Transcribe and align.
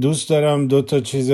دوست 0.00 0.30
دارم 0.30 0.68
دو 0.68 0.82
تا 0.82 1.00
چیز 1.00 1.30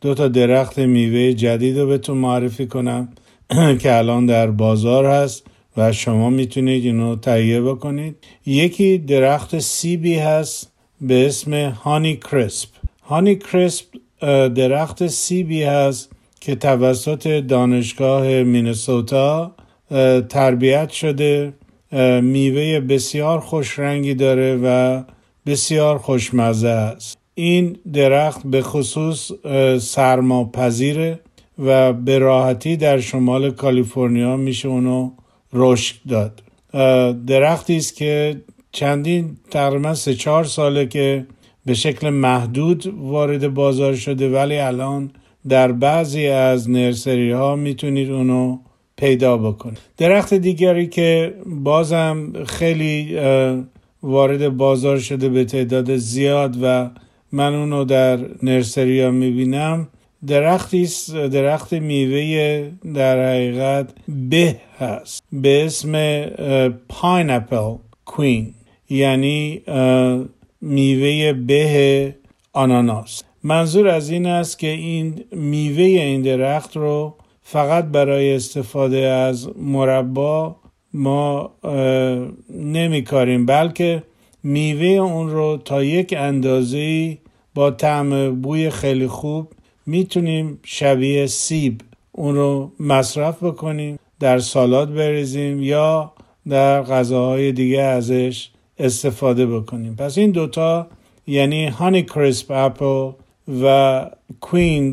دو 0.00 0.14
تا 0.14 0.28
درخت 0.28 0.78
میوه 0.78 1.32
جدید 1.32 1.78
رو 1.78 1.86
بهتون 1.86 2.16
معرفی 2.18 2.66
کنم 2.66 3.08
که 3.80 3.96
الان 3.96 4.26
در 4.26 4.50
بازار 4.50 5.06
هست 5.06 5.46
و 5.76 5.92
شما 5.92 6.30
می‌تونید 6.30 6.84
اینو 6.84 7.16
تهیه 7.16 7.60
بکنید. 7.60 8.16
یکی 8.46 8.98
درخت 8.98 9.58
سیبی 9.58 10.14
هست 10.14 10.72
به 11.00 11.26
اسم 11.26 11.54
هانی 11.54 12.16
کرسپ 12.16 12.68
هانی 13.02 13.36
کرسپ 13.36 13.86
درخت 14.54 15.06
سیبی 15.06 15.62
هست 15.62 16.10
که 16.40 16.54
توسط 16.54 17.28
دانشگاه 17.28 18.42
مینسوتا 18.42 19.52
تربیت 20.28 20.90
شده. 20.90 21.52
میوه 22.22 22.80
بسیار 22.80 23.40
خوش 23.40 23.78
رنگی 23.78 24.14
داره 24.14 24.56
و 24.62 25.02
بسیار 25.46 25.98
خوشمزه 25.98 26.68
است. 26.68 27.19
این 27.40 27.76
درخت 27.92 28.40
به 28.44 28.62
خصوص 28.62 29.30
سرما 29.80 30.44
پذیره 30.44 31.20
و 31.58 31.92
به 31.92 32.18
راحتی 32.18 32.76
در 32.76 33.00
شمال 33.00 33.50
کالیفرنیا 33.50 34.36
میشه 34.36 34.68
اونو 34.68 35.10
رشد 35.52 35.94
داد. 36.08 36.42
درختی 37.26 37.76
است 37.76 37.96
که 37.96 38.40
چندین 38.72 39.36
تقریبا 39.50 39.94
سه 39.94 40.14
چهار 40.14 40.44
ساله 40.44 40.86
که 40.86 41.26
به 41.66 41.74
شکل 41.74 42.10
محدود 42.10 42.94
وارد 42.96 43.54
بازار 43.54 43.94
شده 43.94 44.30
ولی 44.30 44.58
الان 44.58 45.10
در 45.48 45.72
بعضی 45.72 46.26
از 46.26 46.70
نرسری 46.70 47.30
ها 47.30 47.56
می‌تونید 47.56 48.10
اونو 48.10 48.58
پیدا 48.96 49.36
بکنید. 49.36 49.78
درخت 49.96 50.34
دیگری 50.34 50.86
که 50.86 51.34
بازم 51.46 52.32
خیلی 52.46 53.18
وارد 54.02 54.56
بازار 54.56 54.98
شده 54.98 55.28
به 55.28 55.44
تعداد 55.44 55.96
زیاد 55.96 56.56
و 56.62 56.90
من 57.32 57.54
اونو 57.54 57.84
در 57.84 58.18
نرسری 58.42 59.00
ها 59.00 59.10
می‌بینم. 59.10 59.88
درختی 60.26 60.88
درخت 61.12 61.72
میوه 61.72 62.70
در 62.94 63.28
حقیقت 63.28 63.94
به 64.08 64.56
هست. 64.78 65.22
به 65.32 65.64
اسم 65.64 66.24
پاینپل 66.88 67.74
کوین 68.04 68.54
یعنی 68.90 69.62
میوه 70.60 71.32
به 71.32 72.14
آناناس. 72.52 73.22
منظور 73.42 73.88
از 73.88 74.10
این 74.10 74.26
است 74.26 74.58
که 74.58 74.66
این 74.66 75.24
میوه 75.32 75.82
این 75.82 76.22
درخت 76.22 76.76
رو 76.76 77.14
فقط 77.42 77.84
برای 77.84 78.34
استفاده 78.34 78.98
از 78.98 79.50
مربا 79.58 80.56
ما 80.94 81.52
نمی 82.50 83.02
کاریم 83.02 83.46
بلکه 83.46 84.02
میوه 84.42 84.86
اون 84.86 85.30
رو 85.30 85.56
تا 85.64 85.84
یک 85.84 86.14
اندازه 86.18 87.18
با 87.54 87.70
طعم 87.70 88.40
بوی 88.40 88.70
خیلی 88.70 89.06
خوب 89.06 89.48
می‌تونیم 89.86 90.58
شبیه 90.64 91.26
سیب 91.26 91.80
اون 92.12 92.34
رو 92.34 92.72
مصرف 92.80 93.42
بکنیم 93.42 93.98
در 94.20 94.38
سالاد 94.38 94.94
بریزیم 94.94 95.62
یا 95.62 96.12
در 96.48 96.82
غذاهای 96.82 97.52
دیگه 97.52 97.82
ازش 97.82 98.50
استفاده 98.78 99.46
بکنیم. 99.46 99.96
پس 99.96 100.18
این 100.18 100.30
دوتا 100.30 100.86
یعنی 101.26 101.66
Honeycrisp 101.66 102.50
apple 102.50 103.10
و 103.64 104.06
queen 104.40 104.92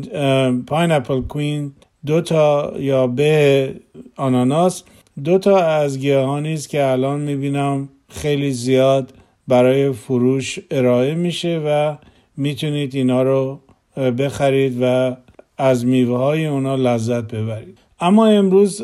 pineapple 0.66 1.20
queen 1.20 1.72
دوتا 2.06 2.72
یا 2.78 3.06
به 3.06 3.74
آناناس 4.16 4.82
دوتا 5.24 5.56
از 5.56 5.98
گیاهانی 5.98 6.54
است 6.54 6.68
که 6.68 6.84
الان 6.84 7.20
می‌بینم 7.20 7.88
خیلی 8.08 8.50
زیاد 8.50 9.12
برای 9.48 9.92
فروش 9.92 10.58
ارائه 10.70 11.14
میشه 11.14 11.62
و 11.66 11.96
می‌تونید 12.36 12.94
اینا 12.94 13.22
رو 13.22 13.60
بخرید 13.96 14.78
و 14.82 15.16
از 15.58 15.86
میوه 15.86 16.18
های 16.18 16.46
اونا 16.46 16.76
لذت 16.76 17.34
ببرید. 17.34 17.78
اما 18.00 18.26
امروز 18.26 18.80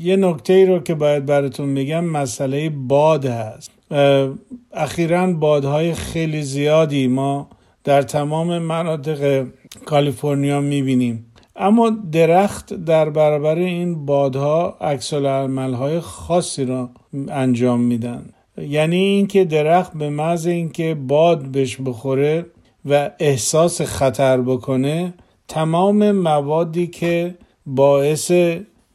یه 0.00 0.16
نکته 0.16 0.52
ای 0.52 0.66
رو 0.66 0.78
که 0.78 0.94
باید 0.94 1.26
براتون 1.26 1.68
میگم 1.68 2.04
مسئله 2.04 2.70
باد 2.70 3.24
هست. 3.24 3.70
اخیرا 4.72 5.32
بادهای 5.32 5.94
خیلی 5.94 6.42
زیادی 6.42 7.06
ما 7.06 7.48
در 7.84 8.02
تمام 8.02 8.58
مناطق 8.58 9.46
کالیفرنیا 9.84 10.60
می‌بینیم. 10.60 11.26
اما 11.56 11.90
درخت 12.12 12.74
در 12.74 13.10
برابر 13.10 13.54
این 13.54 14.06
بادها 14.06 14.76
عکس 14.80 15.12
های 15.12 16.00
خاصی 16.00 16.64
را 16.64 16.90
انجام 17.28 17.80
میدن. 17.80 18.26
یعنی 18.58 18.96
اینکه 18.96 19.44
درخت 19.44 19.92
به 19.92 20.10
محض 20.10 20.46
اینکه 20.46 20.94
باد 20.94 21.42
بهش 21.42 21.76
بخوره 21.84 22.46
و 22.84 23.10
احساس 23.18 23.82
خطر 23.82 24.40
بکنه 24.40 25.14
تمام 25.48 26.12
موادی 26.12 26.86
که 26.86 27.34
باعث 27.66 28.30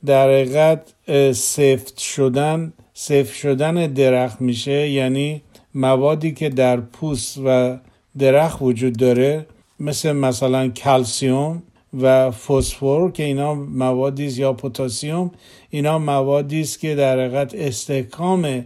در 0.05 0.29
حقیقت 0.29 0.94
سفت 1.33 2.00
شدن 2.00 2.73
سفت 2.94 3.33
شدن 3.33 3.88
درخت 3.88 4.41
میشه 4.41 4.89
یعنی 4.89 5.41
موادی 5.75 6.31
که 6.31 6.50
در 6.50 6.77
پوست 6.77 7.38
و 7.45 7.77
درخت 8.17 8.61
وجود 8.61 8.97
داره 8.97 9.45
مثل 9.79 10.11
مثلا 10.11 10.67
کلسیوم 10.67 11.63
و 12.01 12.31
فسفر 12.31 13.09
که 13.09 13.23
اینا 13.23 13.53
موادی 13.53 14.25
یا 14.25 14.53
پتاسیم 14.53 15.31
اینا 15.69 16.00
موادی 16.00 16.61
است 16.61 16.79
که 16.79 16.95
در 16.95 17.19
حقیقت 17.19 17.55
استحکام 17.55 18.66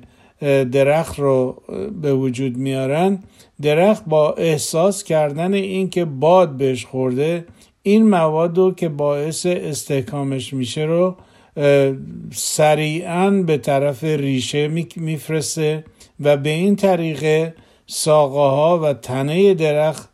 درخت 0.71 1.19
رو 1.19 1.61
به 2.01 2.13
وجود 2.13 2.57
میارن. 2.57 3.19
درخت 3.61 4.05
با 4.05 4.33
احساس 4.33 5.03
کردن 5.03 5.53
اینکه 5.53 6.05
باد 6.05 6.57
بهش 6.57 6.85
خورده 6.85 7.45
این 7.83 8.09
مواد 8.09 8.57
رو 8.57 8.73
که 8.73 8.89
باعث 8.89 9.45
استحکامش 9.45 10.53
میشه 10.53 10.81
رو 10.81 11.15
سریعا 12.31 13.31
به 13.31 13.57
طرف 13.57 14.03
ریشه 14.03 14.67
میفرسته 14.95 15.83
و 16.19 16.37
به 16.37 16.49
این 16.49 16.75
طریقه 16.75 17.53
ساقه 17.87 18.39
ها 18.39 18.79
و 18.79 18.93
تنه 18.93 19.53
درخت 19.53 20.09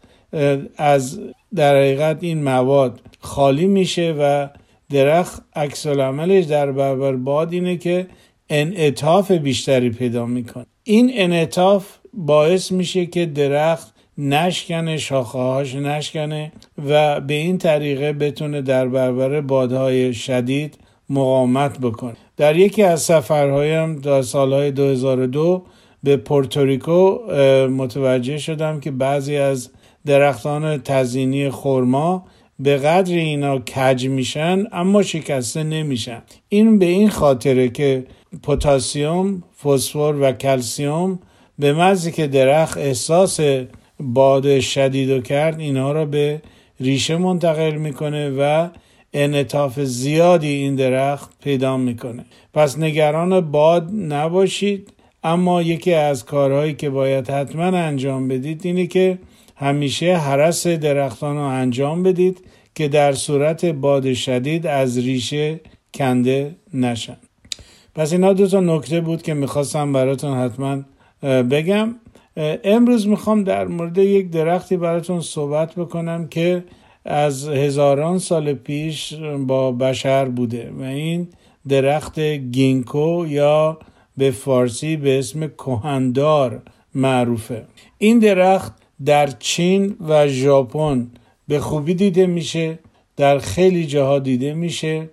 از 0.78 1.20
در 1.56 1.76
حقیقت 1.76 2.18
این 2.22 2.44
مواد 2.44 3.00
خالی 3.20 3.68
میشه 3.68 4.16
و 4.20 4.48
درخت 4.90 5.44
عکس 5.56 5.88
عملش 5.88 6.46
در 6.46 6.72
برابر 6.72 7.16
باد 7.16 7.54
اینه 7.54 7.78
که 7.78 8.08
انعطاف 8.52 9.32
بیشتری 9.32 9.90
پیدا 9.90 10.26
می‌کنه. 10.26 10.66
این 10.84 11.12
انعطاف 11.14 11.88
باعث 12.14 12.72
میشه 12.72 13.06
که 13.06 13.26
درخت 13.26 13.94
نشکنه 14.18 14.98
شاخه 14.98 15.38
هاش 15.38 15.76
نشکنه 15.76 16.52
و 16.88 17.22
به 17.22 17.34
این 17.34 17.58
طریقه 17.58 18.14
بتونه 18.14 18.62
در 18.62 18.88
برابر 18.88 19.42
بادهای 19.42 20.14
شدید 20.14 20.78
مقاومت 21.10 21.80
بکنه. 21.80 22.16
در 22.38 22.56
یکی 22.56 22.84
از 22.84 23.02
سفرهایم 23.02 23.96
در 23.96 24.22
سالهای 24.22 24.72
2002 24.72 25.64
به 26.04 26.18
پورتوریکو 26.18 27.18
متوجه 27.70 28.38
شدم 28.38 28.80
که 28.80 28.92
بعضی 28.92 29.36
از 29.36 29.70
درختان 30.06 30.78
تزینی 30.78 31.50
خرما 31.50 32.26
به 32.60 32.78
قدر 32.78 33.14
اینا 33.14 33.60
کج 33.60 34.08
میشن 34.08 34.64
اما 34.72 35.04
شکسته 35.04 35.64
نمیشن. 35.64 36.22
این 36.50 36.80
به 36.80 36.86
این 36.86 37.10
خاطره 37.10 37.70
که 37.70 38.06
پتاسیم، 38.44 39.44
فسفر 39.64 40.16
و 40.22 40.32
کلسیوم 40.32 41.20
به 41.60 41.74
مزی 41.74 42.12
که 42.12 42.28
درخت 42.28 42.78
احساس 42.78 43.40
باد 44.00 44.60
شدید 44.60 45.10
و 45.10 45.22
کرد 45.22 45.60
اینها 45.60 45.92
را 45.92 46.06
به 46.06 46.42
ریشه 46.80 47.18
منتقل 47.18 47.76
می‌کنه 47.76 48.30
و 48.30 48.70
انعطاف 49.14 49.80
زیادی 49.80 50.48
این 50.48 50.76
درخت 50.76 51.30
پیدا 51.44 51.78
می‌کنه. 51.78 52.26
پس 52.54 52.78
نگران 52.78 53.52
باد 53.52 53.90
نباشید 53.94 54.94
اما 55.24 55.62
یکی 55.62 55.94
از 55.94 56.26
کارهایی 56.26 56.74
که 56.74 56.90
باید 56.90 57.30
حتما 57.30 57.64
انجام 57.64 58.28
بدید 58.28 58.62
اینه 58.64 58.88
که 58.88 59.18
همیشه 59.56 60.18
حرس 60.18 60.68
درختان 60.68 61.36
رو 61.36 61.44
انجام 61.44 62.04
بدید 62.04 62.38
که 62.76 62.88
در 62.88 63.14
صورت 63.14 63.66
باد 63.66 64.14
شدید 64.14 64.68
از 64.68 64.98
ریشه 64.98 65.60
کنده 65.94 66.56
نشن. 66.74 67.18
پس 67.96 68.12
اینا 68.12 68.34
دو 68.34 68.48
تا 68.48 68.60
نکته 68.60 69.02
بود 69.02 69.22
که 69.22 69.34
می‌خواستم 69.34 69.94
براتون 69.94 70.38
حتما 70.38 70.82
بگم. 71.24 71.96
امروز 72.64 73.08
می‌خوام 73.08 73.44
در 73.44 73.68
مورد 73.68 73.98
یک 73.98 74.30
درختی 74.30 74.78
براتون 74.78 75.22
صحبت 75.22 75.76
بکنم 75.76 76.28
که 76.28 76.64
از 77.06 77.48
هزاران 77.48 78.20
سال 78.20 78.54
پیش 78.54 79.14
با 79.48 79.72
بشر 79.72 80.26
بوده 80.26 80.72
و 80.80 80.84
این 80.84 81.28
درخت 81.68 82.20
گینکو 82.20 83.26
یا 83.28 83.78
به 84.18 84.32
فارسی 84.32 84.98
به 84.98 85.20
اسم 85.20 85.48
کهندار 85.48 86.62
معروفه. 86.96 87.66
این 87.98 88.20
درخت 88.20 88.74
در 89.06 89.28
چین 89.28 89.96
و 90.08 90.28
ژاپن 90.28 91.08
به 91.48 91.60
خوبی 91.60 91.94
دیده 91.94 92.26
میشه 92.26 92.80
در 93.18 93.40
خیلی 93.40 93.86
جاها 93.86 94.20
دیده 94.20 94.54
میشه 94.54 95.10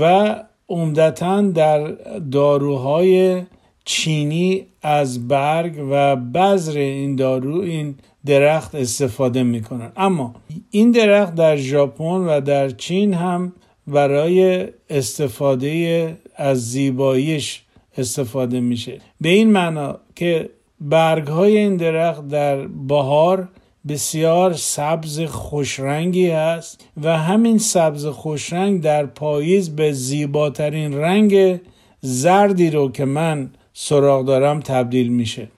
و 0.00 0.36
عمدتا 0.68 1.42
در 1.42 1.90
داروهای 2.30 3.42
چینی 3.84 4.66
از 4.82 5.28
برگ 5.28 5.86
و 5.90 6.16
بذر 6.16 6.78
این 6.78 7.16
دارو 7.16 7.60
این 7.60 7.94
درخت 8.26 8.74
استفاده 8.74 9.42
می‌کنن. 9.42 9.92
اما 9.96 10.34
این 10.70 10.90
درخت 10.90 11.34
در 11.34 11.56
ژاپن 11.56 12.04
و 12.04 12.40
در 12.40 12.70
چین 12.70 13.14
هم 13.14 13.52
برای 13.86 14.66
استفاده 14.90 16.16
از 16.36 16.70
زیباییش 16.70 17.62
استفاده 17.98 18.60
میشه. 18.60 18.98
به 19.20 19.28
این 19.28 19.52
معنا 19.52 19.98
که 20.14 20.50
برگ 20.80 21.26
های 21.26 21.56
این 21.58 21.76
درخت 21.76 22.28
در 22.28 22.66
بهار 22.66 23.48
بسیار 23.88 24.52
سبز 24.52 25.20
خوشرنگی 25.20 26.30
هست 26.30 26.88
و 27.02 27.18
همین 27.18 27.58
سبز 27.58 28.06
خوشرنگ 28.06 28.82
در 28.82 29.06
پاییز 29.06 29.76
به 29.76 29.92
زیباترین 29.92 30.94
رنگ 30.94 31.60
زردی 32.00 32.70
رو 32.70 32.92
که 32.92 33.04
من 33.04 33.50
سراغ 33.72 34.24
دارم 34.24 34.60
تبدیل 34.60 35.08
میشه. 35.08 35.48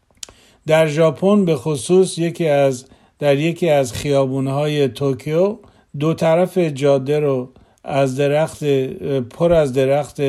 در 0.67 0.87
ژاپن 0.87 1.45
به 1.45 1.57
خصوص 1.57 2.19
یکی 2.19 2.49
از 2.49 2.87
در 3.19 3.39
یکی 3.39 3.69
از 3.69 3.93
خیابونهای 3.93 4.89
توکیو 4.89 5.57
دو 5.99 6.15
طرف 6.15 6.59
جاده 6.59 7.21
رو 7.21 7.53
از 7.85 8.17
درخت 8.17 8.65
پر 9.21 9.53
از 9.53 9.73
درخت 9.73 10.21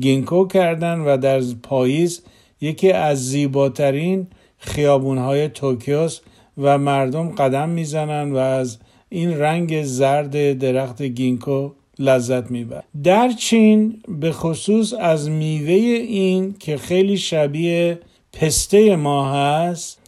گینکو 0.00 0.46
کردن 0.46 1.00
و 1.00 1.16
در 1.16 1.40
پاییز 1.62 2.22
یکی 2.60 2.92
از 2.92 3.28
زیباترین 3.28 4.26
خیابونهای 4.58 5.48
توکیوست. 5.48 6.22
و 6.58 6.78
مردم 6.78 7.28
قدم 7.28 7.68
می‌زنن 7.68 8.32
و 8.32 8.36
از 8.36 8.78
این 9.08 9.38
رنگ 9.38 9.82
زرد 9.82 10.58
درخت 10.58 11.02
گینکو 11.02 11.70
لذت 11.98 12.50
میبرن 12.50 12.82
در 13.04 13.28
چین 13.28 14.02
به 14.08 14.32
خصوص 14.32 14.94
از 15.00 15.30
میوه 15.30 15.72
این 15.72 16.54
که 16.58 16.76
خیلی 16.76 17.16
شبیه 17.16 17.98
پسته 18.32 18.96
ما 18.96 19.32
هست 19.32 19.98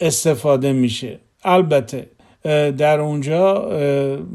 استفاده 0.00 0.72
میشه. 0.72 1.18
البته 1.44 2.06
در 2.78 3.00
اونجا 3.00 3.54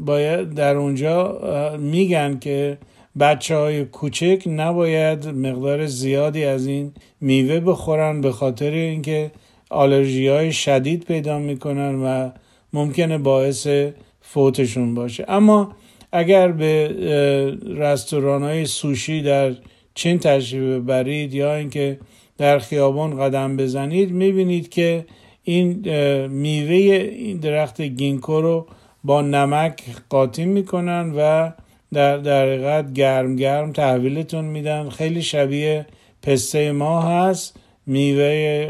باید 0.06 0.54
در 0.54 0.76
اونجا 0.76 1.40
میگن 1.78 2.38
که 2.38 2.78
بچه 3.20 3.56
های 3.56 3.84
کوچک 3.84 4.42
نباید 4.46 5.28
مقدار 5.28 5.86
زیادی 5.86 6.44
از 6.44 6.66
این 6.66 6.92
میوه 7.20 7.60
بخورن 7.60 8.20
به 8.20 8.32
خاطر 8.32 8.70
اینکه 8.70 9.30
آلرژی 9.70 10.28
های 10.28 10.52
شدید 10.52 11.04
پیدا 11.04 11.38
می‌کنن 11.38 11.94
و 11.94 12.30
ممکنه 12.72 13.18
باعث 13.18 13.66
فوتشون 14.20 14.94
باشه. 14.94 15.24
اما 15.28 15.72
اگر 16.12 16.52
به 16.52 16.88
رستوران 17.76 18.42
های 18.42 18.66
سوشی 18.66 19.22
در 19.22 19.52
چین 19.94 20.18
تشریف 20.18 20.82
برید 20.82 21.34
یا 21.34 21.54
اینکه 21.54 21.98
در 22.38 22.58
خیابان 22.58 23.18
قدم 23.18 23.56
بزنید 23.56 24.10
می‌بینید 24.10 24.68
که 24.68 25.04
این 25.44 25.88
میوه 26.26 26.74
این 26.74 27.36
درخت 27.36 27.80
گینکو 27.80 28.40
رو 28.40 28.66
با 29.04 29.22
نمک 29.22 29.82
قاطی 30.08 30.44
می‌کنن 30.44 31.12
و 31.16 31.50
در 31.92 32.16
حقیقت 32.16 32.92
گرم 32.92 33.36
گرم 33.36 33.72
تحویلتون 33.72 34.44
میدن. 34.44 34.88
خیلی 34.88 35.22
شبیه 35.22 35.86
پسته 36.22 36.72
ما 36.72 37.02
هست. 37.02 37.59
میوه 37.86 38.66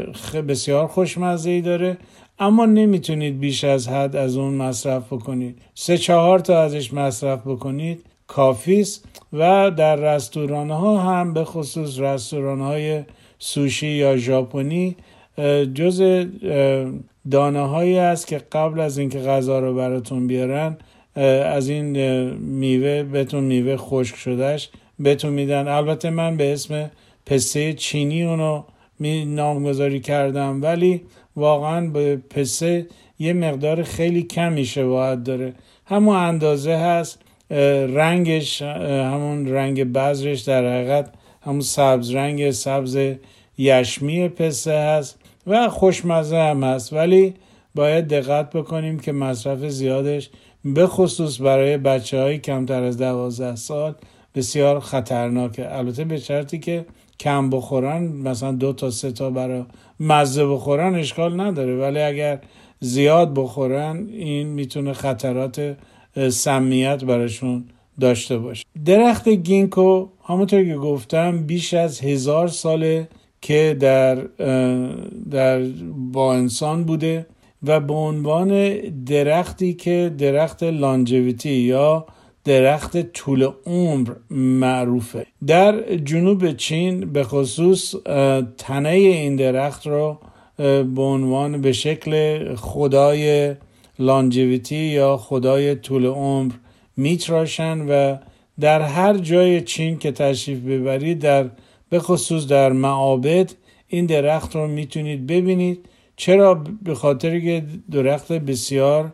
بسیار 0.47 0.87
خوشمزه 0.87 1.49
ای 1.49 1.61
داره 1.61 1.97
اما 2.39 2.65
نمی‌تونید 2.65 3.39
بیش 3.39 3.63
از 3.63 3.87
حد 3.87 4.15
از 4.15 4.37
اون 4.37 4.53
مصرف 4.53 5.13
بکنید. 5.13 5.61
سه 5.73 5.97
چهار 5.97 6.39
تا 6.39 6.61
ازش 6.61 6.93
مصرف 6.93 7.39
بکنید 7.47 8.05
کافیست 8.27 9.05
و 9.33 9.71
در 9.71 9.95
رستوران 9.95 10.69
ها 10.69 11.01
هم 11.01 11.33
به 11.33 11.43
خصوص 11.43 11.99
رستوران 11.99 12.61
های 12.61 13.03
سوشی 13.39 13.87
یا 13.87 14.17
ژاپنی 14.17 14.95
جز 15.73 16.25
دانه 17.31 17.67
هایی 17.67 17.97
است 17.97 18.27
که 18.27 18.41
قبل 18.51 18.79
از 18.79 18.97
اینکه 18.97 19.19
غذا 19.19 19.59
رو 19.59 19.75
براتون 19.75 20.27
بیارن 20.27 20.77
از 21.45 21.69
این 21.69 21.97
میوه 22.33 23.03
بهتون 23.03 23.43
میوه 23.43 23.77
خشک 23.77 24.15
شدهش 24.15 24.69
بهتون 24.99 25.33
میدن. 25.33 25.67
البته 25.67 26.09
من 26.09 26.37
به 26.37 26.53
اسم 26.53 26.91
پسته 27.25 27.73
چینی 27.73 28.23
اونو 28.23 28.63
نامگذاری 29.09 29.99
کردم 29.99 30.61
ولی 30.61 31.01
واقعا 31.35 31.87
به 31.87 32.15
پسه 32.29 32.87
یه 33.19 33.33
مقدار 33.33 33.83
خیلی 33.83 34.23
کمی 34.23 34.65
شباهت 34.65 35.23
داره. 35.23 35.53
همون 35.85 36.15
اندازه 36.15 36.75
هست 36.75 37.19
رنگش 37.95 38.61
همون 38.61 39.47
رنگ 39.47 39.93
بذرش 39.93 40.41
در 40.41 40.65
حقیقت 40.65 41.13
همون 41.41 41.61
سبز 41.61 42.11
رنگ 42.11 42.51
سبز 42.51 42.99
یشمی 43.57 44.29
پسه 44.29 44.73
هست 44.73 45.19
و 45.47 45.69
خوشمزه 45.69 46.37
هم 46.37 46.63
هست. 46.63 46.93
ولی 46.93 47.33
باید 47.75 48.07
دقت 48.07 48.49
بکنیم 48.49 48.99
که 48.99 49.11
مصرف 49.11 49.59
زیادش 49.59 50.29
به 50.65 50.87
خصوص 50.87 51.41
برای 51.41 51.77
بچه 51.77 52.21
های 52.21 52.37
کمتر 52.37 52.83
از 52.83 52.97
دوازده 52.97 53.55
سال 53.55 53.95
بسیار 54.35 54.79
خطرناکه. 54.79 55.77
البته 55.77 56.03
به 56.03 56.17
شرطی 56.17 56.59
که 56.59 56.85
کم 57.21 57.49
بخورن 57.49 58.03
مثلا 58.03 58.51
دو 58.51 58.73
تا 58.73 58.89
سه 58.89 59.11
تا 59.11 59.29
برای 59.29 59.63
مزه 59.99 60.45
بخورن 60.45 60.95
اشکال 60.95 61.41
نداره. 61.41 61.77
ولی 61.77 61.99
اگر 61.99 62.39
زیاد 62.79 63.33
بخورن 63.33 64.07
این 64.09 64.47
می‌تونه 64.47 64.93
خطرات 64.93 65.77
سمیت 66.29 67.03
براشون 67.03 67.63
داشته 67.99 68.37
باشه. 68.37 68.65
درخت 68.85 69.29
گینکو 69.29 70.07
همونطور 70.23 70.63
که 70.63 70.75
گفتم 70.75 71.43
بیش 71.43 71.73
از 71.73 72.01
هزار 72.01 72.47
ساله 72.47 73.07
که 73.41 73.77
در, 73.79 74.15
در 75.31 75.59
با 76.13 76.33
انسان 76.33 76.83
بوده 76.83 77.25
و 77.63 77.79
به 77.79 77.93
عنوان 77.93 78.77
درختی 79.05 79.73
که 79.73 80.11
درخت 80.17 80.63
لانجویتی 80.63 81.53
یا 81.53 82.05
درخت 82.43 82.97
طول 82.97 83.49
عمر 83.65 84.09
معروفه. 84.29 85.25
در 85.47 85.95
جنوب 85.95 86.51
چین 86.51 87.13
به 87.13 87.23
خصوص 87.23 87.95
تنه 88.57 88.89
این 88.89 89.35
درخت 89.35 89.87
رو 89.87 90.19
به 90.95 91.01
عنوان 91.01 91.61
به 91.61 91.71
شکل 91.71 92.55
خدای 92.55 93.55
لانجویتی 93.99 94.75
یا 94.75 95.17
خدای 95.17 95.75
طول 95.75 96.05
عمر 96.05 96.51
میتراشن 96.97 97.81
و 97.81 98.17
در 98.59 98.81
هر 98.81 99.17
جای 99.17 99.61
چین 99.61 99.97
که 99.97 100.11
تشریف 100.11 100.59
ببرید 100.59 101.19
در 101.19 101.49
به 101.89 101.99
خصوص 101.99 102.47
در 102.47 102.71
معابد 102.71 103.53
این 103.87 104.05
درخت 104.05 104.55
رو 104.55 104.67
می‌تونید 104.67 105.27
ببینید. 105.27 105.85
چرا؟ 106.15 106.63
به 106.83 106.95
خاطر 106.95 107.39
که 107.39 107.63
درخت 107.91 108.31
بسیار 108.31 109.13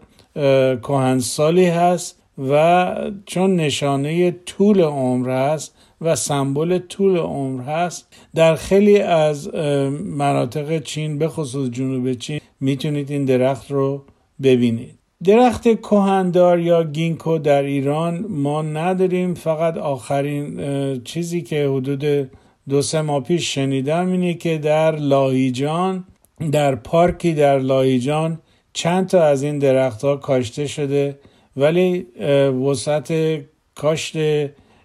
کهنسالی 0.83 1.65
هست. 1.65 2.23
و 2.37 2.95
چون 3.25 3.55
نشانه 3.55 4.31
طول 4.31 4.81
عمر 4.81 5.29
هست 5.29 5.75
و 6.01 6.15
سمبل 6.15 6.77
طول 6.77 7.17
عمر 7.17 7.63
هست 7.63 8.07
در 8.35 8.55
خیلی 8.55 8.99
از 8.99 9.55
مناطق 10.03 10.83
چین 10.83 11.17
به 11.17 11.27
خصوص 11.27 11.69
جنوب 11.69 12.13
چین 12.13 12.39
می‌تونید 12.59 13.11
این 13.11 13.25
درخت 13.25 13.71
رو 13.71 14.03
ببینید. 14.43 14.97
درخت 15.23 15.81
کهندار 15.81 16.59
یا 16.59 16.83
گینکو 16.83 17.37
در 17.37 17.63
ایران 17.63 18.25
ما 18.29 18.61
نداریم. 18.61 19.33
فقط 19.33 19.77
آخرین 19.77 21.03
چیزی 21.03 21.41
که 21.41 21.67
حدود 21.67 22.29
دو 22.69 22.81
سه 22.81 23.01
ماه 23.01 23.23
پیش 23.23 23.53
شنیدم 23.53 24.11
اینه 24.11 24.33
که 24.33 24.57
در 24.57 24.95
لاهیجان 24.95 26.03
در 26.51 26.75
پارکی 26.75 27.33
در 27.33 27.59
لاهیجان 27.59 28.39
چند 28.73 29.07
تا 29.07 29.23
از 29.23 29.43
این 29.43 29.59
درختها 29.59 30.15
کاشته 30.15 30.67
شده 30.67 31.19
ولی 31.57 32.05
وسعت 32.65 33.13
کاشت 33.75 34.15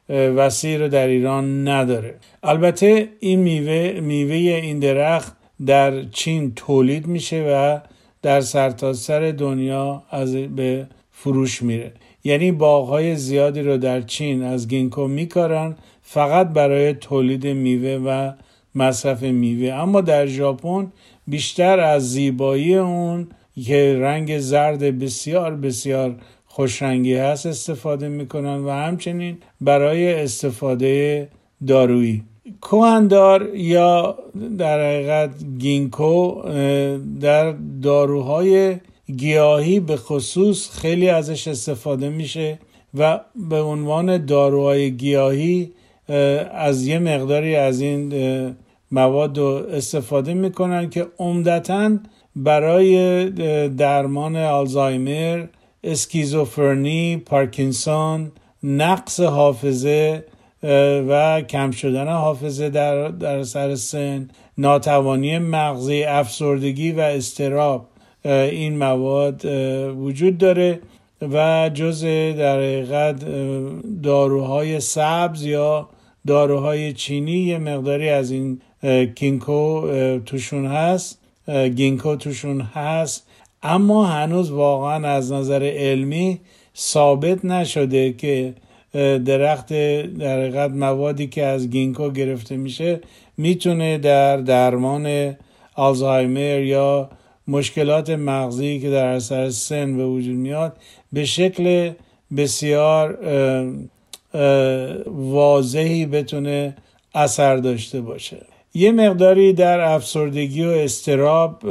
وسیع 0.08 0.78
رو 0.78 0.88
در 0.88 1.06
ایران 1.06 1.68
نداره. 1.68 2.14
البته 2.42 3.08
این 3.20 3.38
میوه 3.38 4.00
میوه 4.00 4.34
این 4.34 4.78
درخت 4.78 5.36
در 5.66 6.02
چین 6.04 6.52
تولید 6.56 7.06
میشه 7.06 7.42
و 7.42 7.78
در 8.22 8.40
سرتاسر 8.40 9.30
سر 9.30 9.36
دنیا 9.36 10.02
از 10.10 10.34
به 10.36 10.86
فروش 11.12 11.62
میره. 11.62 11.92
یعنی 12.24 12.52
باغهای 12.52 13.16
زیادی 13.16 13.62
رو 13.62 13.76
در 13.76 14.00
چین 14.00 14.42
از 14.42 14.68
گینکو 14.68 15.08
میکارن 15.08 15.76
فقط 16.02 16.48
برای 16.48 16.92
تولید 16.94 17.46
میوه 17.46 18.02
و 18.06 18.32
مصرف 18.74 19.22
میوه. 19.22 19.74
اما 19.74 20.00
در 20.00 20.26
ژاپن 20.26 20.92
بیشتر 21.26 21.80
از 21.80 22.10
زیبایی 22.12 22.74
اون 22.76 23.28
که 23.64 23.98
رنگ 24.00 24.38
زرد 24.38 24.98
بسیار 24.98 25.56
بسیار 25.56 26.16
خوشرنگی 26.54 27.14
هست 27.14 27.46
استفاده 27.46 28.08
می‌کنن 28.08 28.64
و 28.64 28.70
همچنین 28.70 29.38
برای 29.60 30.22
استفاده 30.22 31.28
دارویی. 31.66 32.22
کوهندار 32.60 33.54
یا 33.54 34.18
در 34.58 34.80
حقیقت 34.80 35.30
گینکو 35.58 36.42
در 37.20 37.54
داروهای 37.82 38.76
گیاهی 39.16 39.80
به 39.80 39.96
خصوص 39.96 40.70
خیلی 40.70 41.08
ازش 41.08 41.48
استفاده 41.48 42.08
میشه 42.08 42.58
و 42.98 43.20
به 43.50 43.60
عنوان 43.62 44.24
داروهای 44.24 44.90
گیاهی 44.90 45.72
از 46.54 46.86
یه 46.86 46.98
مقداری 46.98 47.56
از 47.56 47.80
این 47.80 48.12
مواد 48.90 49.38
رو 49.38 49.62
استفاده 49.72 50.34
می‌کنن 50.34 50.90
که 50.90 51.06
عمدتا 51.18 51.98
برای 52.36 53.28
درمان 53.68 54.36
آلزایمر 54.36 55.46
اسکیزوفرنی 55.84 57.16
پارکینسون 57.16 58.32
نقص 58.62 59.20
حافظه 59.20 60.24
و 61.08 61.42
کم 61.48 61.70
شدن 61.70 62.08
حافظه 62.08 62.70
در, 62.70 63.08
در 63.08 63.42
سر 63.42 63.74
سن 63.74 64.28
ناتوانی 64.58 65.38
مغزی 65.38 66.02
افسردگی 66.02 66.92
و 66.92 67.00
استراب 67.00 67.88
این 68.24 68.78
مواد 68.78 69.44
وجود 69.96 70.38
داره 70.38 70.80
و 71.22 71.70
جز 71.74 72.04
در 72.38 72.56
حقیقت 72.56 73.24
داروهای 74.02 74.80
سبز 74.80 75.44
یا 75.44 75.88
داروهای 76.26 76.92
چینی 76.92 77.38
یه 77.38 77.58
مقداری 77.58 78.08
از 78.08 78.30
این 78.30 78.60
گینکو 79.14 79.88
توشون 80.26 80.66
هست 80.66 81.18
گینکو 81.74 82.16
توشون 82.16 82.60
هست. 82.60 83.26
اما 83.62 84.06
هنوز 84.06 84.50
واقعا 84.50 85.08
از 85.08 85.32
نظر 85.32 85.62
علمی 85.62 86.40
ثابت 86.76 87.44
نشده 87.44 88.12
که 88.12 88.54
درخت 89.24 89.72
در 90.18 90.38
حقیقت 90.38 90.70
موادی 90.70 91.26
که 91.26 91.44
از 91.44 91.70
گینکو 91.70 92.10
گرفته 92.10 92.56
میشه 92.56 93.00
می‌تونه 93.36 93.98
در 93.98 94.36
درمان 94.36 95.36
آلزایمر 95.74 96.60
یا 96.60 97.10
مشکلات 97.48 98.10
مغزی 98.10 98.80
که 98.80 98.90
در 98.90 99.06
اثر 99.06 99.50
سن 99.50 99.96
به 99.96 100.06
وجود 100.06 100.36
میاد 100.36 100.76
به 101.12 101.24
شکل 101.24 101.90
بسیار 102.36 103.18
واضحی 105.06 106.06
بتونه 106.06 106.76
اثر 107.14 107.56
داشته 107.56 108.00
باشه. 108.00 108.36
یه 108.74 108.92
مقداری 108.92 109.52
در 109.52 109.80
افسردگی 109.80 110.64
و 110.64 110.68
استراب 110.68 111.62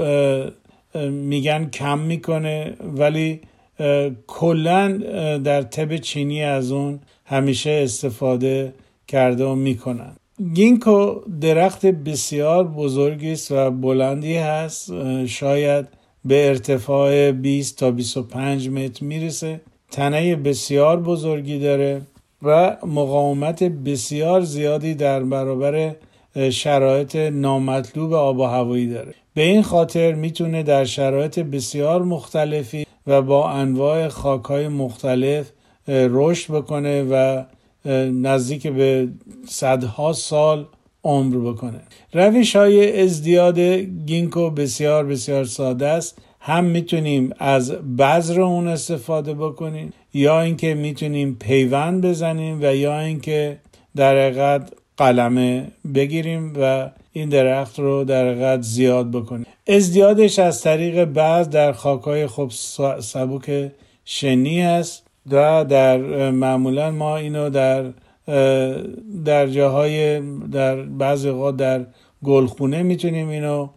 میگن 1.12 1.70
کم 1.70 2.00
می‌کنه 2.00 2.74
ولی 2.98 3.42
کلا 4.28 4.88
در 5.44 5.62
طب 5.62 5.98
چینی 5.98 6.44
از 6.44 6.72
اون 6.72 7.00
همیشه 7.26 7.70
استفاده 7.84 8.74
کرده 9.08 9.46
و 9.46 9.56
می‌کنن. 9.56 10.16
گینکو 10.54 11.16
درخت 11.42 11.86
بسیار 11.86 12.68
بزرگی 12.68 13.32
است 13.32 13.52
و 13.52 13.72
بلندی 13.72 14.36
هست. 14.36 14.92
شاید 15.26 15.88
به 16.26 16.48
ارتفاع 16.48 17.32
20 17.32 17.78
تا 17.78 17.92
25 17.92 18.70
متر 18.70 19.06
می‌رسه. 19.06 19.62
تنه 19.92 20.36
بسیار 20.36 21.00
بزرگی 21.00 21.60
داره 21.60 22.02
و 22.44 22.78
مقاومت 22.86 23.64
بسیار 23.64 24.42
زیادی 24.42 24.94
در 24.94 25.24
برابر 25.24 25.96
شرایط 26.52 27.16
نامطلوب 27.16 28.14
آب 28.14 28.40
و 28.40 28.44
هوایی 28.44 28.88
داره. 28.88 29.14
به 29.34 29.42
این 29.42 29.64
خاطر 29.64 30.14
می‌تونه 30.14 30.64
در 30.64 30.86
شرایط 30.86 31.40
بسیار 31.40 32.04
مختلفی 32.04 32.86
و 33.08 33.22
با 33.22 33.50
انواع 33.50 34.08
خاکهای 34.08 34.68
مختلف 34.68 35.52
رشد 35.88 36.54
بکنه 36.54 37.04
و 37.04 37.44
نزدیک 38.12 38.68
به 38.68 39.08
صدها 39.48 40.14
سال 40.14 40.66
عمر 41.04 41.52
بکنه. 41.52 41.82
روش 42.14 42.56
های 42.56 43.02
ازدیاد 43.02 43.60
گینکو 44.06 44.50
بسیار 44.50 45.06
بسیار 45.06 45.46
ساده 45.46 45.88
است. 45.88 46.18
هم 46.40 46.64
می‌تونیم 46.64 47.34
از 47.40 47.72
بذر 47.72 48.42
اون 48.42 48.68
استفاده 48.68 49.34
بکنیم 49.34 49.94
یا 50.14 50.42
اینکه 50.42 50.74
می‌تونیم 50.74 51.38
پیوند 51.40 52.06
بزنیم 52.06 52.60
و 52.62 52.76
یا 52.76 53.00
اینکه 53.00 53.60
در 53.96 54.26
حقیقت 54.26 54.74
قلمه 55.02 55.68
بگیریم 55.96 56.54
و 56.62 56.90
این 57.14 57.30
درخت 57.30 57.80
رو 57.80 58.04
در 58.04 58.26
حقیقت 58.28 58.62
زیاد 58.62 59.12
بکنیم. 59.12 59.46
ازدیادش 59.68 60.40
از 60.40 60.62
طریق 60.62 61.06
بعض 61.06 61.50
در 61.50 61.72
خاکای 61.72 62.28
خوب 62.28 62.52
سبک 63.00 63.72
شنی 64.06 64.62
است 64.62 65.08
و 65.32 65.66
در 65.70 65.98
معمولا 66.32 66.92
ما 66.92 67.18
اینو 67.18 67.50
در 67.50 67.86
در 69.26 69.48
جاهای 69.48 70.22
در 70.52 70.76
بعضی 70.76 71.30
اوقات 71.30 71.58
در 71.58 71.86
گلخونه 72.24 72.84
می‌تونیم 72.84 73.30
اینو 73.30 73.70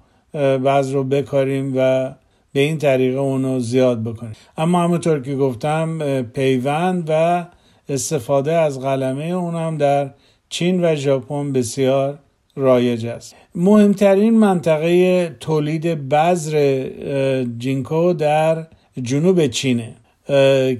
بعض 0.59 0.93
رو 0.95 1.04
بکاریم 1.04 1.73
و 1.76 2.11
به 2.52 2.61
این 2.61 2.78
طریقه 2.78 3.19
اونو 3.19 3.61
زیاد 3.61 4.02
بکنیم. 4.02 4.37
اما 4.59 4.83
همونطور 4.83 5.21
که 5.21 5.35
گفتم 5.37 6.23
پیوند 6.23 7.07
و 7.09 7.45
استفاده 7.88 8.52
از 8.52 8.81
قلمه 8.81 9.25
اونم 9.25 9.76
در 9.76 10.11
چین 10.54 10.84
و 10.84 10.94
ژاپن 10.94 11.52
بسیار 11.52 12.18
رایج 12.56 13.06
است. 13.06 13.34
مهمترین 13.54 14.38
منطقه 14.38 15.28
تولید 15.40 16.08
بذر 16.08 16.87
جینکو 17.58 18.12
در 18.12 18.66
جنوب 19.02 19.46
چینه 19.46 19.94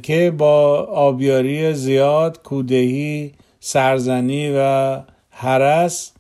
که 0.03 0.33
با 0.39 0.77
آبیاری 0.83 1.75
زیاد 1.75 2.43
کودهی 2.43 3.33
سرزنی 3.61 4.53
و 4.57 4.99
حرس 5.31 6.13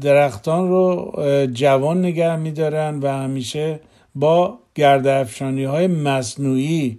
درختان 0.00 0.68
رو 0.68 1.12
جوان 1.52 1.98
نگه 1.98 2.36
میدارن 2.36 2.98
و 2.98 3.08
همیشه 3.08 3.80
با 4.14 4.58
گردافشانی 4.74 5.64
های 5.64 5.86
مصنوعی 5.86 6.98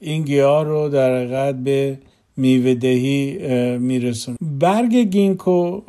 این 0.00 0.22
گیاه 0.24 0.64
رو 0.64 0.88
در 0.88 1.16
حقیقت 1.16 1.54
به 1.54 1.98
میوهدهی 2.38 3.38
میرسون 3.78 4.36
برگ 4.40 4.96
گینکو 4.96 5.80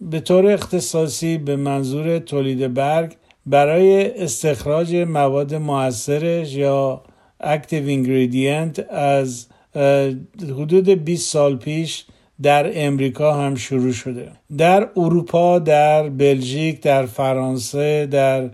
به 0.00 0.20
طور 0.24 0.46
اختصاصی 0.46 1.38
به 1.38 1.56
منظور 1.56 2.18
تولید 2.18 2.74
برگ 2.74 3.12
برای 3.46 4.22
استخراج 4.22 4.94
مواد 4.94 5.54
موثرش 5.54 6.54
یا 6.54 7.02
active 7.40 7.86
ingredient 7.86 8.86
از 8.90 9.46
حدود 10.40 10.88
20 10.88 11.32
سال 11.32 11.56
پیش 11.56 12.04
در 12.42 12.86
امریکا 12.86 13.32
هم 13.32 13.54
شروع 13.54 13.92
شده. 13.92 14.28
در 14.58 14.88
اروپا 14.96 15.58
در 15.58 16.08
بلژیک 16.08 16.80
در 16.80 17.06
فرانسه 17.06 18.06
در 18.06 18.50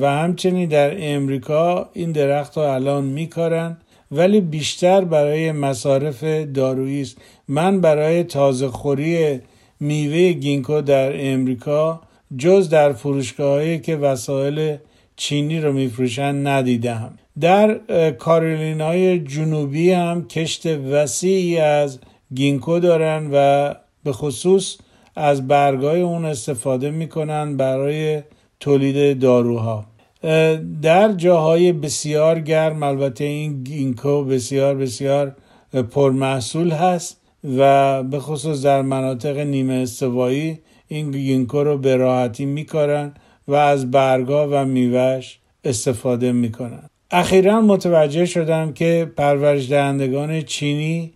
و 0.00 0.10
همچنین 0.10 0.68
در 0.68 1.14
امریکا 1.14 1.88
این 1.92 2.12
درخت 2.12 2.56
رو 2.56 2.62
الان 2.62 3.04
میکارن. 3.04 3.76
ولی 4.10 4.40
بیشتر 4.40 5.04
برای 5.04 5.52
مصارف 5.52 6.24
دارویی 6.54 7.02
است. 7.02 7.16
من 7.48 7.80
برای 7.80 8.24
تازه 8.24 8.68
خوری 8.68 9.40
میوه 9.80 10.32
گینکو 10.32 10.80
در 10.80 11.32
امریکا 11.32 12.00
جز 12.38 12.68
در 12.68 12.92
فروشگاهایی 12.92 13.78
که 13.78 13.96
وسایل 13.96 14.76
چینی 15.16 15.60
رو 15.60 15.72
میفروشن 15.72 16.46
ندیدم. 16.46 17.18
در 17.40 17.78
کارولینای 18.10 19.18
جنوبی 19.18 19.90
هم 19.90 20.28
کشت 20.28 20.66
وسیعی 20.66 21.58
از 21.58 21.98
گینکو 22.34 22.78
دارن 22.78 23.30
و 23.32 23.74
به 24.04 24.12
خصوص 24.12 24.76
از 25.16 25.48
برگای 25.48 26.00
اون 26.00 26.24
استفاده 26.24 26.90
می‌کنن 26.90 27.56
برای 27.56 28.22
تولید 28.60 29.20
داروها. 29.20 29.89
در 30.82 31.12
جاهای 31.16 31.72
بسیار 31.72 32.40
گرم 32.40 32.82
البته 32.82 33.24
این 33.24 33.64
گینکو 33.64 34.24
بسیار 34.24 34.74
بسیار 34.74 35.36
پرمحصول 35.90 36.70
هست 36.70 37.20
و 37.58 38.02
به 38.02 38.20
خصوص 38.20 38.62
در 38.62 38.82
مناطق 38.82 39.38
نیمه 39.38 39.74
استوایی 39.74 40.58
این 40.88 41.10
گینکو 41.10 41.64
رو 41.64 41.78
به 41.78 41.96
راحتی 41.96 42.46
میکارن 42.46 43.14
و 43.48 43.54
از 43.54 43.90
برگا 43.90 44.48
و 44.50 44.64
میوه‌ش 44.64 45.38
استفاده 45.64 46.32
می‌کنن. 46.32 46.90
اخیرا 47.10 47.60
متوجه 47.60 48.26
شدم 48.26 48.72
که 48.72 49.12
پرورش 49.16 49.70
دهندگان 49.70 50.40
چینی 50.40 51.12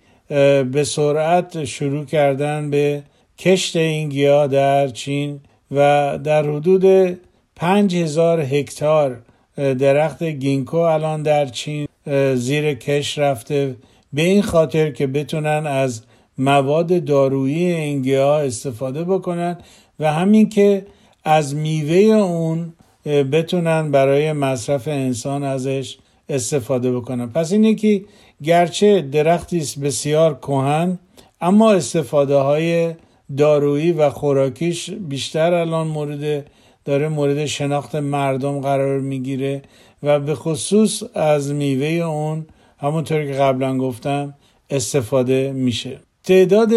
به 0.73 0.85
سرعت 0.87 1.65
شروع 1.65 2.05
کردن 2.05 2.71
به 2.71 3.03
کشت 3.39 3.77
این 3.77 4.09
گیاه 4.09 4.47
در 4.47 4.89
چین 4.89 5.41
و 5.71 6.19
در 6.25 6.51
حدود 6.51 7.17
پنج 7.57 7.97
هزار 7.97 8.41
هکتار 8.41 9.23
درخت 9.57 10.23
گینکو 10.23 10.77
الان 10.77 11.23
در 11.23 11.47
چین 11.47 11.89
زیر 12.35 12.75
کش 12.75 13.19
رفته. 13.19 13.77
به 14.13 14.23
این 14.23 14.43
خاطر 14.43 14.91
که 14.91 15.07
بتونن 15.07 15.67
از 15.67 16.03
مواد 16.39 17.05
دارویی 17.05 17.65
این 17.65 18.03
گیاه 18.03 18.45
استفاده 18.45 19.05
بکنن 19.05 19.59
و 20.01 20.13
همین 20.13 20.49
که 20.49 20.87
از 21.25 21.55
میوه 21.55 21.97
اون 21.97 22.73
بتونن 23.07 23.91
برای 23.91 24.33
مصرف 24.33 24.89
انسان 24.89 25.45
ازش 25.45 25.99
استفاده 26.29 26.93
بکنن. 26.93 27.27
پس 27.27 27.53
اینه 27.53 27.75
که 27.75 28.05
گرچه 28.43 29.03
درختی 29.03 29.59
است 29.59 29.79
بسیار 29.79 30.35
کهن 30.35 30.99
اما 31.41 31.73
استفاده 31.73 32.37
های 32.37 32.95
دارویی 33.37 33.93
و 33.93 34.11
خوراکیش 34.11 34.91
بیشتر 34.91 35.55
الان 35.55 35.87
مورد 35.87 36.47
داره 36.85 37.09
مورد 37.09 37.47
شناخت 37.47 37.95
مردم 37.95 38.61
قرار 38.61 39.00
می‌گیره 39.00 39.62
و 40.03 40.21
به 40.21 40.35
خصوص 40.35 41.03
از 41.14 41.53
میوه 41.53 41.87
اون 41.87 42.47
همونطور 42.79 43.25
که 43.25 43.33
قبلا 43.33 43.79
گفتم 43.79 44.35
استفاده 44.71 45.53
میشه. 45.53 45.99
تعداد 46.25 46.75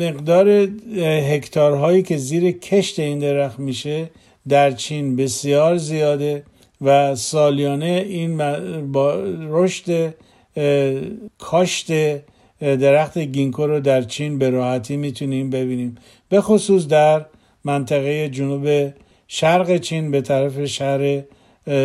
مقدار 0.00 0.48
هکتارهایی 1.32 2.02
که 2.02 2.16
زیر 2.16 2.50
کشت 2.50 2.98
این 2.98 3.18
درخت 3.18 3.58
میشه 3.58 4.10
در 4.48 4.70
چین 4.70 5.16
بسیار 5.16 5.76
زیاده 5.76 6.42
و 6.80 7.14
سالیانه 7.14 8.04
این 8.08 8.36
با 8.92 9.14
رشد 9.50 10.14
کاشت 11.38 11.92
درخت 12.60 13.18
گینکو 13.18 13.66
رو 13.66 13.80
در 13.80 14.02
چین 14.02 14.38
به 14.38 14.50
راحتی 14.50 14.96
می‌تونیم 14.96 15.50
ببینیم. 15.50 15.96
به 16.28 16.40
خصوص 16.40 16.86
در 16.86 17.24
منطقه 17.64 18.28
جنوب 18.28 18.92
شرق 19.32 19.76
چین 19.76 20.10
به 20.10 20.20
طرف 20.20 20.64
شهر 20.64 21.22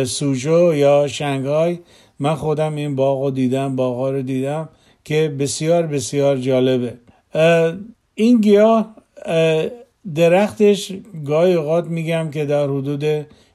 سوژو 0.04 0.74
یا 0.74 1.08
شنگهای. 1.08 1.78
من 2.18 2.34
خودم 2.34 2.74
این 2.74 2.96
باغ 2.96 3.22
رو 3.22 3.30
دیدم 3.30 3.76
باغ 3.76 4.08
رو 4.10 4.22
دیدم 4.22 4.68
که 5.04 5.34
بسیار 5.38 5.86
بسیار 5.86 6.36
جالبه. 6.36 6.94
این 8.14 8.40
گیاه 8.40 8.96
درختش 10.14 10.92
گاهی 11.26 11.54
اوقات 11.54 11.84
میگم 11.86 12.30
که 12.30 12.44
در 12.44 12.64
حدود 12.64 13.04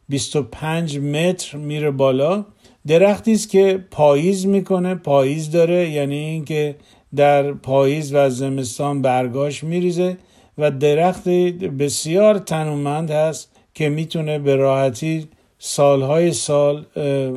25 0.10 1.00
متر 1.00 1.58
میره 1.58 1.92
بالا. 1.92 2.46
درختی 2.88 3.32
است 3.32 3.50
که 3.50 3.86
پاییز 3.92 4.46
می‌کنه 4.46 4.96
پاییز 4.96 5.52
داره 5.52 5.90
یعنی 5.90 6.16
اینکه 6.16 6.76
در 7.16 7.52
پاییز 7.52 8.14
و 8.14 8.30
زمستان 8.30 9.02
برگاش 9.02 9.64
میریزه 9.64 10.18
و 10.58 10.72
درخت 10.72 11.30
بسیار 11.80 12.38
تنومند 12.38 13.12
هست. 13.12 13.51
که 13.74 13.90
می‌تونه 13.90 14.40
به 14.40 14.56
راحتی 14.56 15.28
سالهای 15.60 16.32
سال 16.32 16.86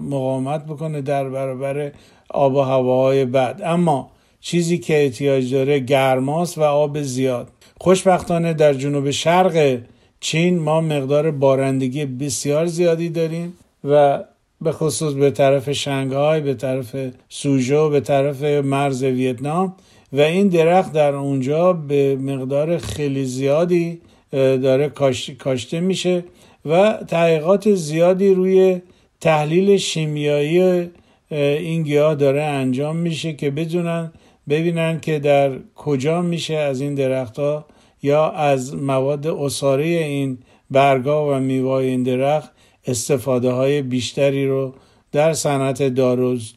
مقاومت 0.02 0.66
بکنه 0.66 1.00
در 1.00 1.28
برابر 1.28 1.92
آب 2.30 2.54
و 2.54 2.60
هواهای 2.60 3.24
بد 3.24 3.60
اما 3.64 4.10
چیزی 4.40 4.78
که 4.78 5.02
احتیاج 5.02 5.54
داره 5.54 5.78
گرماست 5.78 6.58
و 6.58 6.62
آب 6.62 7.02
زیاد. 7.02 7.48
خوشبختانه 7.80 8.54
در 8.54 8.74
جنوب 8.74 9.10
شرق 9.10 9.78
چین 10.20 10.58
ما 10.58 10.80
مقدار 10.80 11.30
بارندگی 11.30 12.04
بسیار 12.04 12.66
زیادی 12.66 13.08
داریم 13.08 13.54
و 13.84 14.24
به 14.60 14.72
خصوص 14.72 15.14
به 15.14 15.30
طرف 15.30 15.72
شنگهای 15.72 16.40
به 16.40 16.54
طرف 16.54 16.96
سوژو 17.28 17.90
به 17.90 18.00
طرف 18.00 18.42
مرز 18.42 19.02
ویتنام. 19.02 19.76
و 20.12 20.20
این 20.20 20.48
درخت 20.48 20.92
در 20.92 21.14
اونجا 21.14 21.72
به 21.72 22.16
مقدار 22.16 22.78
خیلی 22.78 23.24
زیادی 23.24 24.00
داره 24.34 24.92
کاشته 25.38 25.80
میشه 25.80 26.24
و 26.64 26.98
تحقیقات 27.08 27.74
زیادی 27.74 28.34
روی 28.34 28.80
تحلیل 29.20 29.76
شیمیایی 29.76 30.90
این 31.30 31.82
گیاه 31.82 32.14
داره 32.14 32.42
انجام 32.42 32.96
میشه 32.96 33.32
که 33.32 33.50
بدونن 33.50 34.12
ببینن 34.48 35.00
که 35.00 35.18
در 35.18 35.52
کجا 35.74 36.22
میشه 36.22 36.54
از 36.54 36.80
این 36.80 36.94
درختها 36.94 37.66
یا 38.02 38.30
از 38.30 38.74
مواد 38.74 39.26
اصاره 39.26 39.84
این 39.84 40.38
برگا 40.70 41.34
و 41.34 41.40
میوای 41.40 41.86
این 41.86 42.02
درخت 42.02 42.50
استفاده 42.86 43.50
های 43.50 43.82
بیشتری 43.82 44.46
رو 44.46 44.74
در 45.12 45.32
صنعت 45.32 45.82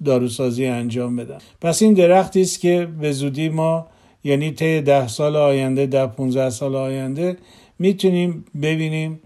داروسازی 0.04 0.66
انجام 0.66 1.16
بدن. 1.16 1.38
پس 1.62 1.82
این 1.82 1.94
درختی 1.94 2.42
است 2.42 2.60
که 2.60 2.88
به 3.02 3.12
زودی 3.12 3.50
ما 3.50 3.88
یعنی 4.24 4.52
طی 4.52 4.82
ده 4.82 5.08
سال 5.08 5.36
آینده 5.36 5.86
در 5.86 6.08
15 6.08 6.50
سال 6.50 6.76
آینده 6.76 7.38
می‌تونیم 7.80 8.46
ببینیم 8.62 9.20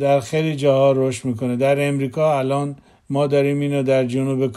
در 0.00 0.20
خیلی 0.20 0.56
جاها 0.56 0.92
رشد 0.92 1.24
می‌کنه. 1.24 1.56
در 1.56 1.88
امریکا 1.88 2.38
الان 2.38 2.76
ما 3.10 3.26
داریم 3.26 3.60
اینو 3.60 3.82
در 3.82 4.04
جنوب 4.04 4.52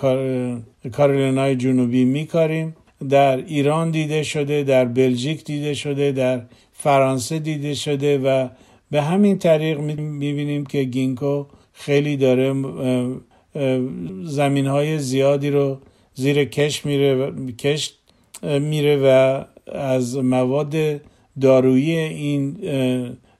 کارولینای 0.91 1.55
جنوبی 1.55 2.05
میکاریم. 2.05 2.75
در 3.09 3.37
ایران 3.37 3.91
دیده 3.91 4.23
شده 4.23 4.63
در 4.63 4.85
بلژیک 4.85 5.43
دیده 5.43 5.73
شده 5.73 6.11
در 6.11 6.41
فرانسه 6.73 7.39
دیده 7.39 7.73
شده 7.73 8.17
و 8.17 8.47
به 8.91 9.01
همین 9.01 9.37
طریق 9.37 9.79
می‌بینیم 9.79 10.65
که 10.65 10.83
گینکو 10.83 11.45
خیلی 11.73 12.17
داره 12.17 12.53
زمین 14.23 14.67
های 14.67 14.99
زیادی 14.99 15.49
رو 15.49 15.77
زیر 16.13 16.45
کش 16.45 16.85
میره 16.85 17.31
کش 17.57 17.93
میره 18.43 18.97
و 18.97 19.43
از 19.71 20.17
مواد 20.17 20.75
دارویی 21.41 21.97
این 21.97 22.57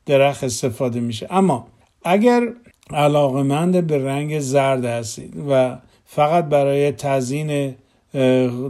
درخت 0.05 0.43
استفاده 0.43 0.99
میشه. 0.99 1.27
اما 1.29 1.67
اگر 2.03 2.47
علاقمند 2.89 3.87
به 3.87 4.05
رنگ 4.05 4.39
زرد 4.39 4.85
هستید 4.85 5.33
و 5.49 5.77
فقط 6.05 6.45
برای 6.45 6.91
تزیین 6.91 7.75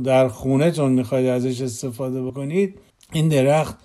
در 0.04 0.28
خونهتون 0.28 0.92
می‌خواید 0.92 1.28
ازش 1.28 1.62
استفاده 1.62 2.24
بکنید 2.24 2.80
این 3.14 3.28
درخت 3.28 3.78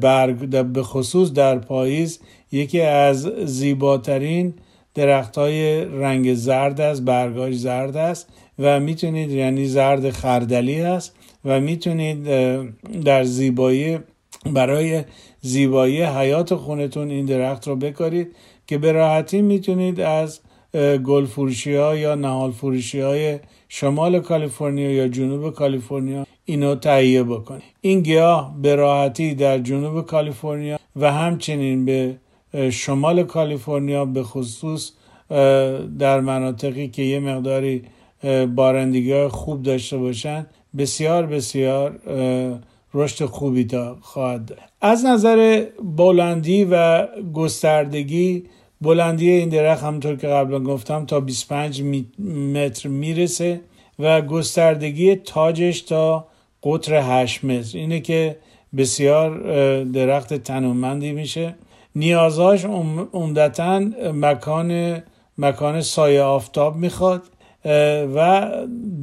برگ 0.00 0.64
به 0.72 0.82
خصوص 0.82 1.32
در 1.32 1.58
پاییز 1.58 2.20
یکی 2.52 2.80
از 2.80 3.22
زیباترین 3.44 4.54
درخت 4.94 5.38
های 5.38 5.84
رنگ 5.84 6.34
زرد 6.34 6.80
است 6.80 7.02
برگاش 7.02 7.54
زرد 7.54 7.96
است 7.96 8.28
و 8.58 8.80
می‌تونید 8.80 9.30
یعنی 9.30 9.66
زرد 9.66 10.10
خردلی 10.10 10.80
است 10.80 11.14
و 11.44 11.60
می‌تونید 11.60 12.24
در 13.04 13.24
زیبایی 13.24 13.98
برای 14.52 15.04
زیبایی 15.40 16.02
حیات 16.02 16.54
خونتون 16.54 17.10
این 17.10 17.24
درخت 17.26 17.68
رو 17.68 17.76
بکارید 17.76 18.36
که 18.66 18.78
به 18.78 18.92
راحتی 18.92 19.42
می‌تونید 19.42 20.00
از 20.00 20.40
گل 21.04 21.24
فروشی 21.26 21.74
ها 21.74 21.96
یا 21.96 22.14
نهال 22.14 22.50
فروشی 22.50 23.00
های 23.00 23.38
شمال 23.68 24.20
کالیفرنیا 24.20 24.90
یا 24.92 25.08
جنوب 25.08 25.54
کالیفرنیا 25.54 26.26
اینو 26.44 26.74
تهیه 26.74 27.22
بکنید. 27.22 27.62
این 27.80 28.00
گیاه 28.00 28.54
به 28.62 28.74
راحتی 28.74 29.34
در 29.34 29.58
جنوب 29.58 30.06
کالیفرنیا 30.06 30.78
و 30.96 31.12
همچنین 31.12 31.84
به 31.84 32.16
شمال 32.70 33.22
کالیفرنیا 33.22 34.04
به 34.04 34.22
خصوص 34.22 34.92
در 35.98 36.20
مناطقی 36.20 36.88
که 36.88 37.02
یه 37.02 37.20
مقداری 37.20 37.82
بارندگی 38.54 39.28
خوب 39.28 39.62
داشته 39.62 39.96
باشن 39.98 40.46
بسیار 40.78 41.26
بسیار 41.26 41.98
رشد 42.94 43.24
خوبی 43.24 43.64
تا 43.64 43.96
خواهد 44.00 44.46
داشت. 44.46 44.62
از 44.80 45.04
نظر 45.04 45.64
بلندی 45.96 46.64
و 46.70 47.06
گستردگی 47.34 48.44
بلندی 48.80 49.30
این 49.30 49.48
درخت 49.48 49.82
همطور 49.84 50.16
که 50.16 50.26
قبلا 50.26 50.60
گفتم 50.60 51.06
تا 51.06 51.20
25 51.20 51.82
متر 52.54 52.88
می‌رسه 52.88 53.60
و 53.98 54.22
گستردگی 54.22 55.16
تاجش 55.16 55.80
تا 55.80 56.26
قطر 56.62 57.22
8 57.22 57.44
متر. 57.44 57.78
اینه 57.78 58.00
که 58.00 58.36
بسیار 58.76 59.38
درخت 59.84 60.34
تنومندی 60.34 61.12
میشه. 61.12 61.54
نیازاش 61.96 62.64
عمدتا 63.12 63.78
مکان 64.14 65.02
مکان 65.38 65.80
سایه 65.80 66.22
آفتاب 66.22 66.76
می‌خواد 66.76 67.22
و 68.14 68.50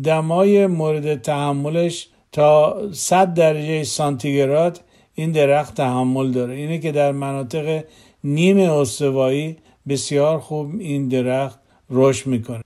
دمای 0.04 0.68
مورد 0.68 1.22
تحملش 1.22 2.08
تا 2.32 2.78
100 2.94 3.34
درجه 3.34 3.84
سانتیگراد 3.84 4.82
این 5.16 5.32
درخت 5.32 5.76
تحمل 5.76 6.32
داره. 6.32 6.54
اینه 6.54 6.80
که 6.80 6.92
در 6.92 7.12
مناطق 7.12 7.84
نیم 8.24 8.60
استوایی 8.60 9.58
بسیار 9.88 10.40
خوب 10.40 10.72
این 10.80 11.08
درخت 11.08 11.60
رشد 11.90 12.28
می‌کنه. 12.28 12.62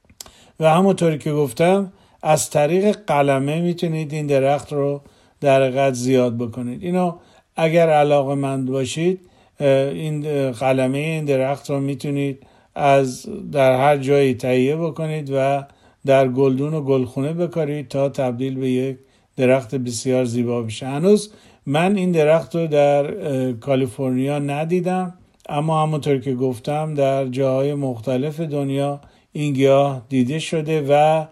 و 0.59 0.73
همونطوری 0.73 1.17
که 1.17 1.31
گفتم 1.31 1.93
از 2.21 2.49
طریق 2.49 2.97
قلمه 3.07 3.61
می‌تونید 3.61 4.13
این 4.13 4.27
درخت 4.27 4.73
رو 4.73 5.01
در 5.41 5.69
قد 5.69 5.93
زیاد 5.93 6.37
بکنید. 6.37 6.83
اینو 6.83 7.13
اگر 7.55 7.89
علاقه 7.89 8.35
مند 8.35 8.71
باشید 8.71 9.19
این 9.59 10.51
قلمه 10.51 10.97
این 10.97 11.25
درخت 11.25 11.69
رو 11.69 11.79
می‌تونید 11.79 12.43
از 12.75 13.25
در 13.51 13.77
هر 13.77 13.97
جایی 13.97 14.33
تهیه 14.33 14.75
بکنید 14.75 15.29
و 15.33 15.63
در 16.05 16.27
گلدون 16.27 16.73
و 16.73 16.81
گلخونه 16.81 17.33
بکارید 17.33 17.87
تا 17.87 18.09
تبدیل 18.09 18.55
به 18.55 18.69
یک 18.69 18.97
درخت 19.37 19.75
بسیار 19.75 20.25
زیبا 20.25 20.61
بشه 20.61 20.87
هنوز 20.87 21.31
من 21.65 21.95
این 21.95 22.11
درخت 22.11 22.55
رو 22.55 22.67
در 22.67 23.11
کالیفرنیا 23.51 24.39
ندیدم 24.39 25.13
اما 25.49 25.83
همونطور 25.83 26.17
که 26.17 26.35
گفتم 26.35 26.93
در 26.93 27.27
جاهای 27.27 27.73
مختلف 27.73 28.39
دنیا 28.39 29.01
این 29.31 29.53
گیاه 29.53 30.01
دیده 30.09 30.39
شده 30.39 30.85
و 30.89 31.25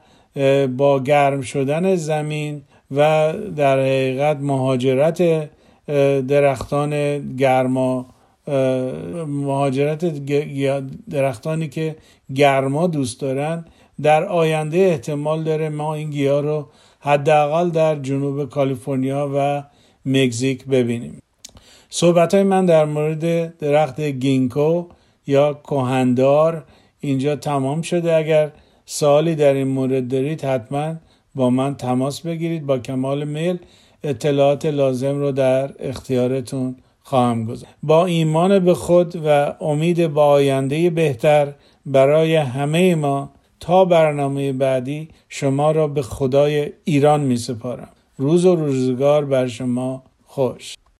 با 0.67 0.99
گرم 0.99 1.41
شدن 1.41 1.95
زمین 1.95 2.61
و 2.91 3.33
در 3.55 3.79
حقیقت 3.79 4.37
مهاجرت 4.37 5.49
درختان 6.27 7.19
گرما 7.35 8.05
مهاجرت 9.27 10.05
درختانی 11.09 11.67
که 11.67 11.95
گرما 12.35 12.87
دوست 12.87 13.21
دارن 13.21 13.65
در 14.01 14.23
آینده 14.23 14.77
احتمال 14.77 15.43
داره 15.43 15.69
ما 15.69 15.93
این 15.95 16.09
گیاه 16.09 16.41
رو 16.41 16.67
حداقل 16.99 17.69
در 17.69 17.95
جنوب 17.95 18.49
کالیفرنیا 18.49 19.31
و 19.35 19.63
مکزیک 20.05 20.65
ببینیم. 20.65 21.21
صحبت 21.89 22.33
های 22.33 22.43
من 22.43 22.65
در 22.65 22.85
مورد 22.85 23.57
درخت 23.57 24.01
گینکو 24.01 24.85
یا 25.27 25.53
کوهندار 25.53 26.65
اینجا 26.99 27.35
تمام 27.35 27.81
شده. 27.81 28.15
اگر 28.15 28.51
سوالی 28.85 29.35
در 29.35 29.53
این 29.53 29.67
مورد 29.67 30.07
دارید 30.07 30.45
حتما 30.45 30.95
با 31.35 31.49
من 31.49 31.75
تماس 31.75 32.21
بگیرید. 32.21 32.65
با 32.65 32.77
کمال 32.77 33.23
میل 33.23 33.57
اطلاعات 34.03 34.65
لازم 34.65 35.19
رو 35.19 35.31
در 35.31 35.71
اختیارتون 35.79 36.75
خواهم 37.03 37.45
گذاشت. 37.45 37.73
با 37.83 38.05
ایمان 38.05 38.59
به 38.59 38.73
خود 38.73 39.21
و 39.25 39.53
امید 39.61 40.07
با 40.07 40.25
آینده 40.25 40.89
بهتر 40.89 41.53
برای 41.85 42.35
همه 42.35 42.95
ما 42.95 43.31
تا 43.63 43.85
برنامه 43.85 44.53
بعدی 44.53 45.09
شما 45.29 45.71
را 45.71 45.87
به 45.87 46.01
خدای 46.01 46.71
ایران 46.83 47.21
می 47.21 47.37
سپارم 47.37 47.89
روز 48.17 48.45
و 48.45 48.55
روزگار 48.55 49.25
بر 49.25 49.47
شما 49.47 50.03
خوش. 50.23 50.75